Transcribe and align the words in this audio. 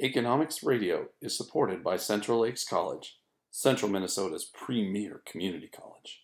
Economics 0.00 0.62
Radio 0.62 1.06
is 1.20 1.36
supported 1.36 1.82
by 1.82 1.96
Central 1.96 2.42
Lakes 2.42 2.64
College, 2.64 3.18
Central 3.50 3.90
Minnesota's 3.90 4.48
premier 4.54 5.22
community 5.26 5.68
college. 5.68 6.22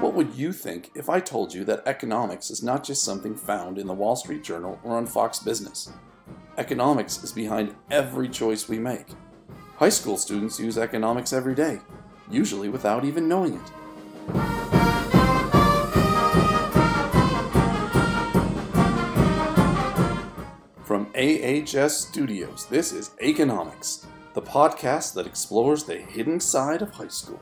What 0.00 0.14
would 0.14 0.32
you 0.36 0.54
think 0.54 0.90
if 0.94 1.10
I 1.10 1.20
told 1.20 1.52
you 1.52 1.64
that 1.64 1.86
economics 1.86 2.50
is 2.50 2.62
not 2.62 2.82
just 2.82 3.04
something 3.04 3.36
found 3.36 3.76
in 3.76 3.86
the 3.86 3.92
Wall 3.92 4.16
Street 4.16 4.42
Journal 4.42 4.80
or 4.82 4.96
on 4.96 5.04
Fox 5.04 5.40
Business? 5.40 5.92
Economics 6.56 7.22
is 7.22 7.30
behind 7.30 7.74
every 7.90 8.30
choice 8.30 8.70
we 8.70 8.78
make. 8.78 9.08
High 9.76 9.90
school 9.90 10.16
students 10.16 10.58
use 10.58 10.78
economics 10.78 11.34
every 11.34 11.54
day, 11.54 11.80
usually 12.30 12.70
without 12.70 13.04
even 13.04 13.28
knowing 13.28 13.52
it. 13.52 14.57
AHS 21.18 21.96
Studios, 21.96 22.66
this 22.66 22.92
is 22.92 23.10
Economics, 23.20 24.06
the 24.34 24.40
podcast 24.40 25.14
that 25.14 25.26
explores 25.26 25.82
the 25.82 25.96
hidden 25.96 26.38
side 26.38 26.80
of 26.80 26.92
high 26.92 27.08
school. 27.08 27.40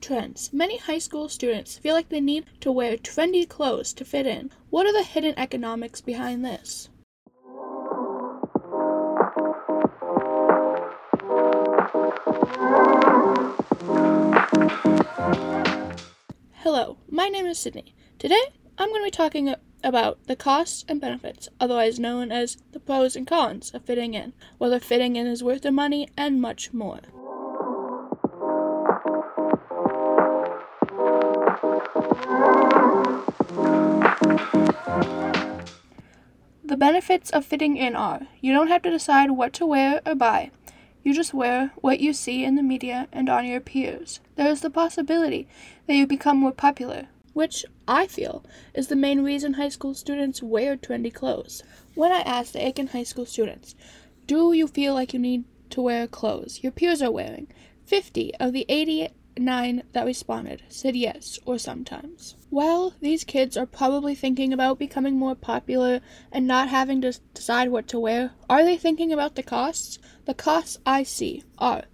Trends. 0.00 0.52
Many 0.52 0.78
high 0.78 0.98
school 0.98 1.28
students 1.28 1.78
feel 1.78 1.94
like 1.94 2.08
they 2.08 2.20
need 2.20 2.46
to 2.58 2.72
wear 2.72 2.96
trendy 2.96 3.48
clothes 3.48 3.92
to 3.92 4.04
fit 4.04 4.26
in. 4.26 4.50
What 4.70 4.84
are 4.88 4.92
the 4.92 5.04
hidden 5.04 5.34
economics 5.36 6.00
behind 6.00 6.44
this? 6.44 6.89
My 17.20 17.28
name 17.28 17.44
is 17.44 17.58
Sydnee. 17.58 17.92
Today, 18.18 18.40
I'm 18.78 18.88
going 18.88 19.02
to 19.02 19.04
be 19.04 19.10
talking 19.10 19.54
about 19.84 20.24
the 20.26 20.34
costs 20.34 20.86
and 20.88 21.02
benefits, 21.02 21.50
otherwise 21.60 21.98
known 21.98 22.32
as 22.32 22.56
the 22.72 22.80
pros 22.80 23.14
and 23.14 23.26
cons 23.26 23.72
of 23.74 23.84
fitting 23.84 24.14
in, 24.14 24.32
whether 24.56 24.80
fitting 24.80 25.16
in 25.16 25.26
is 25.26 25.44
worth 25.44 25.60
the 25.60 25.70
money, 25.70 26.08
and 26.16 26.40
much 26.40 26.72
more. 26.72 27.00
The 36.64 36.78
benefits 36.78 37.28
of 37.28 37.44
fitting 37.44 37.76
in 37.76 37.94
are 37.94 38.22
you 38.40 38.54
don't 38.54 38.68
have 38.68 38.80
to 38.80 38.90
decide 38.90 39.32
what 39.32 39.52
to 39.52 39.66
wear 39.66 40.00
or 40.06 40.14
buy. 40.14 40.52
You 41.02 41.14
just 41.14 41.32
wear 41.32 41.72
what 41.76 42.00
you 42.00 42.12
see 42.12 42.44
in 42.44 42.56
the 42.56 42.62
media 42.62 43.08
and 43.10 43.30
on 43.30 43.46
your 43.46 43.60
peers. 43.60 44.20
There 44.36 44.50
is 44.50 44.60
the 44.60 44.68
possibility 44.68 45.48
that 45.86 45.94
you 45.94 46.06
become 46.06 46.36
more 46.36 46.52
popular, 46.52 47.08
which 47.32 47.64
I 47.88 48.06
feel 48.06 48.44
is 48.74 48.88
the 48.88 48.96
main 48.96 49.22
reason 49.22 49.54
high 49.54 49.70
school 49.70 49.94
students 49.94 50.42
wear 50.42 50.76
trendy 50.76 51.12
clothes. 51.12 51.62
When 51.94 52.12
I 52.12 52.20
asked 52.20 52.52
the 52.52 52.58
Aitkin 52.58 52.90
High 52.90 53.04
School 53.04 53.24
students, 53.24 53.74
Do 54.26 54.52
you 54.52 54.66
feel 54.66 54.92
like 54.92 55.14
you 55.14 55.18
need 55.18 55.44
to 55.70 55.80
wear 55.80 56.06
clothes 56.06 56.62
your 56.62 56.72
peers 56.72 57.00
are 57.00 57.10
wearing? 57.10 57.48
50 57.86 58.34
of 58.36 58.52
the 58.52 58.66
89 59.40 59.84
that 59.94 60.04
responded 60.04 60.62
said 60.68 60.94
yes 60.94 61.38
or 61.46 61.56
sometimes. 61.56 62.36
Well, 62.50 62.92
these 63.00 63.24
kids 63.24 63.56
are 63.56 63.64
probably 63.64 64.14
thinking 64.14 64.52
about 64.52 64.78
becoming 64.78 65.18
more 65.18 65.34
popular 65.34 66.02
and 66.30 66.46
not 66.46 66.68
having 66.68 67.00
to 67.00 67.18
decide 67.32 67.70
what 67.70 67.88
to 67.88 67.98
wear. 67.98 68.32
Are 68.50 68.62
they 68.62 68.76
thinking 68.76 69.14
about 69.14 69.36
the 69.36 69.42
costs? 69.42 69.98
The 70.26 70.34
costs 70.34 70.76
I 70.84 71.04
see 71.04 71.42
are 71.56 71.84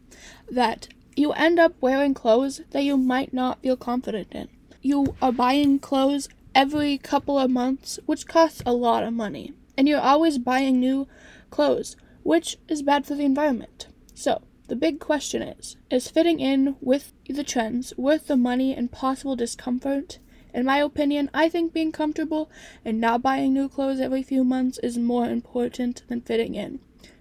that 0.51 0.89
you 1.15 1.31
end 1.35 1.61
up 1.61 1.75
wearing 1.81 2.15
clothes 2.15 2.63
that 2.73 2.83
you 2.83 2.97
might 2.97 3.33
not 3.33 3.63
feel 3.63 3.77
confident 3.77 4.27
in. 4.33 4.49
You 4.83 5.15
are 5.23 5.31
buying 5.31 5.79
clothes 5.79 6.29
every 6.53 6.99
couple 6.99 7.39
of 7.39 7.49
months, 7.49 8.01
which 8.07 8.27
costs 8.27 8.61
a 8.67 8.73
lot 8.73 9.05
of 9.05 9.13
money. 9.13 9.53
And 9.79 9.87
you're 9.87 10.01
always 10.01 10.39
buying 10.39 10.81
new 10.81 11.07
clothes, 11.51 11.97
which 12.25 12.57
is 12.67 12.83
bad 12.83 13.07
for 13.07 13.15
the 13.15 13.25
environment. 13.25 13.87
So, 14.15 14.43
the 14.69 14.77
big 14.77 14.99
question 14.99 15.43
is 15.43 15.77
Is 15.91 16.09
fitting 16.09 16.41
in 16.41 16.77
with 16.81 17.13
the 17.29 17.45
trends 17.45 17.93
worth 17.97 18.27
the 18.27 18.37
money 18.37 18.75
and 18.75 18.91
possible 18.91 19.37
discomfort? 19.37 20.19
In 20.53 20.65
my 20.65 20.79
opinion, 20.79 21.31
I 21.35 21.49
think 21.49 21.73
being 21.73 21.93
comfortable 21.93 22.51
and 22.85 23.01
not 23.01 23.23
buying 23.23 23.53
new 23.53 23.69
clothes 23.69 24.01
every 24.01 24.23
few 24.23 24.43
months 24.43 24.79
is 24.83 24.99
more 24.99 25.27
important 25.27 26.03
than 26.09 26.23
fitting 26.23 26.55
in. 26.55 26.81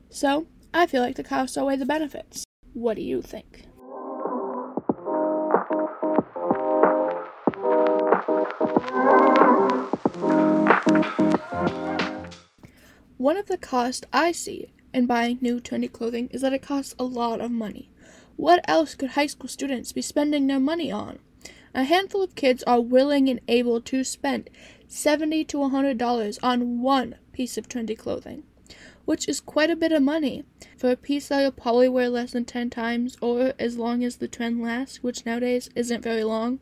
So, 0.10 0.48
I 0.74 0.88
feel 0.88 1.02
like 1.02 1.16
the 1.16 1.24
costs 1.24 1.58
outweigh 1.58 1.76
the 1.76 1.86
benefits. 1.86 2.46
What 2.74 2.96
do 2.96 3.02
you 3.02 3.22
think? 3.22 3.68
One 13.18 13.38
of 13.38 13.48
the 13.48 13.58
costs 13.58 14.06
I 14.14 14.32
see 14.32 14.74
in 14.96 15.06
buying 15.06 15.38
new 15.42 15.60
trendy 15.60 15.92
clothing 15.92 16.30
is 16.32 16.42
that 16.42 16.54
it 16.54 16.62
costs 16.62 16.96
a 16.98 17.04
lot 17.04 17.42
of 17.42 17.52
money. 17.52 17.90
What 18.38 18.64
else 18.68 18.96
could 18.96 19.12
high 19.12 19.28
school 19.28 19.50
students 19.50 19.92
be 19.92 20.02
spending 20.02 20.48
their 20.48 20.60
money 20.60 20.90
on? 20.90 21.20
A 21.74 21.84
handful 21.84 22.24
of 22.24 22.36
kids 22.36 22.64
are 22.64 22.80
willing 22.80 23.28
and 23.28 23.42
able 23.50 23.82
to 23.82 24.06
spend 24.06 24.50
70 24.88 25.44
to 25.46 25.58
$100 25.58 26.40
on 26.42 26.82
one 26.82 27.16
piece 27.34 27.58
of 27.58 27.68
trendy 27.68 27.98
clothing, 27.98 28.44
which 29.04 29.28
is 29.28 29.42
quite 29.42 29.70
a 29.70 29.76
bit 29.76 29.92
of 29.92 30.02
money 30.02 30.46
for 30.78 30.90
a 30.90 30.96
piece 30.96 31.28
that 31.28 31.42
you'll 31.42 31.52
probably 31.52 31.90
wear 31.90 32.08
less 32.08 32.32
than 32.32 32.46
10 32.46 32.70
times 32.70 33.18
or 33.20 33.54
as 33.60 33.78
long 33.78 34.02
as 34.02 34.16
the 34.16 34.30
trend 34.30 34.62
lasts, 34.62 35.04
which 35.04 35.26
nowadays 35.26 35.70
isn't 35.76 36.02
very 36.02 36.24
long. 36.24 36.60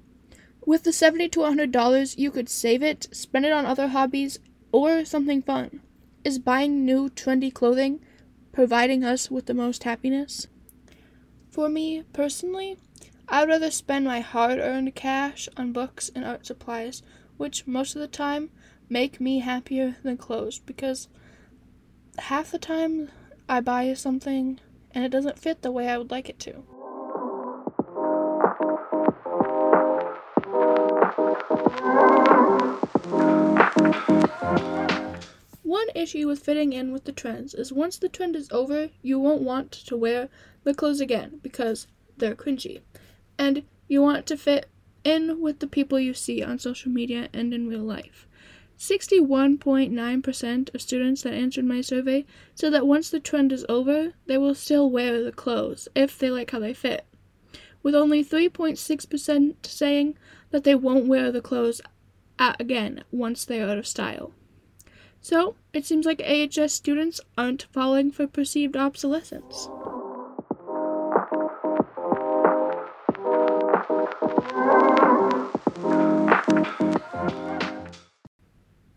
With 0.65 0.83
the 0.83 0.93
70 0.93 1.29
to 1.29 1.41
$100, 1.41 2.17
you 2.17 2.31
could 2.31 2.49
save 2.49 2.81
it, 2.81 3.07
spend 3.11 3.45
it 3.45 3.53
on 3.53 3.67
other 3.67 3.89
hobbies, 3.89 4.39
or 4.71 5.05
something 5.05 5.43
fun. 5.43 5.81
Is 6.23 6.39
buying 6.39 6.83
new 6.83 7.09
trendy 7.09 7.53
clothing 7.53 7.99
providing 8.53 9.03
us 9.03 9.29
with 9.29 9.47
the 9.47 9.53
most 9.53 9.83
happiness? 9.83 10.47
For 11.49 11.67
me, 11.67 12.03
personally, 12.13 12.77
I'd 13.27 13.49
rather 13.49 13.69
spend 13.69 14.05
my 14.05 14.21
hard 14.21 14.59
earned 14.59 14.95
cash 14.95 15.49
on 15.57 15.73
books 15.73 16.09
and 16.15 16.23
art 16.23 16.45
supplies, 16.45 17.03
which 17.37 17.67
most 17.67 17.95
of 17.95 18.01
the 18.01 18.07
time 18.07 18.49
make 18.89 19.19
me 19.19 19.39
happier 19.39 19.97
than 20.03 20.17
clothes 20.17 20.59
because 20.59 21.09
half 22.19 22.51
the 22.51 22.59
time 22.59 23.09
I 23.49 23.59
buy 23.59 23.93
something 23.93 24.59
and 24.91 25.03
it 25.03 25.09
doesn't 25.09 25.39
fit 25.39 25.61
the 25.61 25.71
way 25.71 25.89
I 25.89 25.97
would 25.97 26.11
like 26.11 26.29
it 26.29 26.39
to. 26.39 26.63
One 35.73 35.89
issue 35.95 36.27
with 36.27 36.43
fitting 36.43 36.71
in 36.71 36.91
with 36.91 37.05
the 37.05 37.11
trends 37.11 37.55
is 37.55 37.73
once 37.73 37.97
the 37.97 38.07
trend 38.07 38.35
is 38.35 38.47
over, 38.51 38.91
you 39.01 39.17
won't 39.17 39.41
want 39.41 39.71
to 39.71 39.97
wear 39.97 40.29
the 40.63 40.75
clothes 40.75 41.01
again 41.01 41.39
because 41.41 41.87
they're 42.15 42.35
cringy. 42.35 42.81
And 43.39 43.63
you 43.87 43.99
want 44.03 44.27
to 44.27 44.37
fit 44.37 44.67
in 45.03 45.41
with 45.41 45.61
the 45.61 45.65
people 45.65 45.99
you 45.99 46.13
see 46.13 46.43
on 46.43 46.59
social 46.59 46.91
media 46.91 47.27
and 47.33 47.55
in 47.55 47.67
real 47.67 47.81
life. 47.81 48.27
61.9% 48.77 50.75
of 50.75 50.81
students 50.83 51.23
that 51.23 51.33
answered 51.33 51.65
my 51.65 51.81
survey 51.81 52.27
said 52.53 52.71
that 52.71 52.85
once 52.85 53.09
the 53.09 53.19
trend 53.19 53.51
is 53.51 53.65
over, 53.67 54.13
they 54.27 54.37
will 54.37 54.53
still 54.53 54.91
wear 54.91 55.23
the 55.23 55.31
clothes 55.31 55.87
if 55.95 56.19
they 56.19 56.29
like 56.29 56.51
how 56.51 56.59
they 56.59 56.75
fit, 56.75 57.07
with 57.81 57.95
only 57.95 58.23
3.6% 58.23 59.65
saying 59.65 60.17
that 60.51 60.65
they 60.65 60.75
won't 60.75 61.07
wear 61.07 61.31
the 61.31 61.41
clothes 61.41 61.81
again 62.37 63.03
once 63.11 63.43
they 63.43 63.59
are 63.59 63.69
out 63.71 63.79
of 63.79 63.87
style. 63.87 64.33
So, 65.23 65.55
it 65.71 65.85
seems 65.85 66.05
like 66.05 66.21
AHS 66.21 66.73
students 66.73 67.21
aren't 67.37 67.63
falling 67.71 68.11
for 68.11 68.27
perceived 68.27 68.75
obsolescence. 68.75 69.69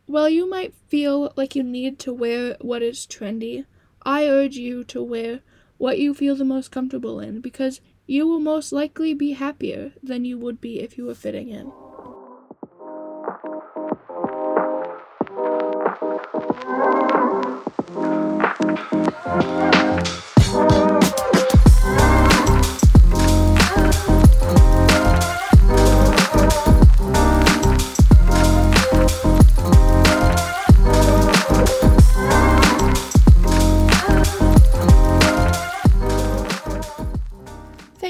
While 0.07 0.29
you 0.29 0.51
might 0.51 0.75
feel 0.89 1.33
like 1.37 1.55
you 1.55 1.63
need 1.63 2.01
to 2.01 2.13
wear 2.13 2.57
what 2.61 2.83
is 2.83 3.07
trendy, 3.07 3.65
I 4.03 4.27
urge 4.27 4.57
you 4.57 4.83
to 4.83 5.05
wear 5.05 5.43
what 5.79 6.01
you 6.01 6.13
feel 6.13 6.35
the 6.35 6.45
most 6.45 6.73
comfortable 6.73 7.21
in 7.21 7.41
because 7.41 7.81
you 8.09 8.27
will 8.27 8.41
most 8.41 8.73
likely 8.73 9.15
be 9.15 9.35
happier 9.35 9.93
than 10.03 10.25
you 10.25 10.39
would 10.39 10.61
be 10.61 10.81
if 10.81 10.99
you 10.99 11.05
were 11.05 11.15
fitting 11.15 11.51
in. 11.51 11.71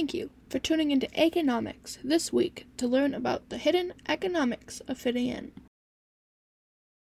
Thank 0.06 0.14
you 0.14 0.30
for 0.50 0.60
tuning 0.60 0.92
into 0.92 1.12
Economics 1.20 1.98
this 2.04 2.32
week 2.32 2.68
to 2.76 2.86
learn 2.86 3.12
about 3.12 3.48
the 3.48 3.58
hidden 3.58 3.92
economics 4.08 4.78
of 4.86 4.98
fitting 4.98 5.26
in. 5.26 5.50